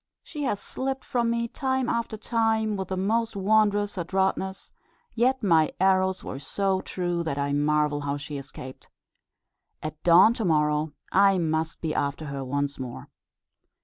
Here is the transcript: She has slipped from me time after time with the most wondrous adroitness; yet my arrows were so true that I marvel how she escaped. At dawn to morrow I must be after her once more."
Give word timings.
She 0.23 0.41
has 0.45 0.59
slipped 0.59 1.05
from 1.05 1.29
me 1.29 1.47
time 1.47 1.87
after 1.87 2.17
time 2.17 2.75
with 2.75 2.87
the 2.87 2.97
most 2.97 3.35
wondrous 3.35 3.99
adroitness; 3.99 4.71
yet 5.13 5.43
my 5.43 5.73
arrows 5.79 6.23
were 6.23 6.39
so 6.39 6.81
true 6.81 7.21
that 7.21 7.37
I 7.37 7.53
marvel 7.53 8.01
how 8.01 8.17
she 8.17 8.37
escaped. 8.39 8.89
At 9.83 10.01
dawn 10.01 10.33
to 10.33 10.43
morrow 10.43 10.93
I 11.11 11.37
must 11.37 11.81
be 11.81 11.93
after 11.93 12.25
her 12.25 12.43
once 12.43 12.79
more." 12.79 13.09